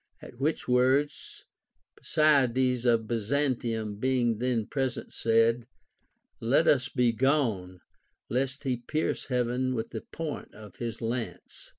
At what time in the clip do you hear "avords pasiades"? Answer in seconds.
0.65-2.85